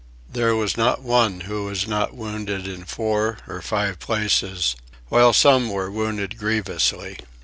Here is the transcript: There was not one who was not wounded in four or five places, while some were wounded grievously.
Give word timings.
There 0.33 0.55
was 0.55 0.77
not 0.77 1.03
one 1.03 1.41
who 1.41 1.65
was 1.65 1.87
not 1.87 2.15
wounded 2.15 2.67
in 2.67 2.85
four 2.85 3.37
or 3.47 3.61
five 3.61 3.99
places, 3.99 4.75
while 5.09 5.31
some 5.31 5.69
were 5.69 5.91
wounded 5.91 6.39
grievously. 6.39 7.19